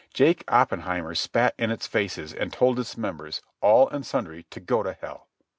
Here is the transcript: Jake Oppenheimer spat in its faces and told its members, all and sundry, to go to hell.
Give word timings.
Jake 0.15 0.43
Oppenheimer 0.47 1.13
spat 1.13 1.53
in 1.59 1.69
its 1.69 1.85
faces 1.85 2.33
and 2.33 2.51
told 2.51 2.79
its 2.79 2.97
members, 2.97 3.43
all 3.61 3.87
and 3.89 4.03
sundry, 4.03 4.47
to 4.49 4.59
go 4.59 4.81
to 4.81 4.93
hell. 4.93 5.27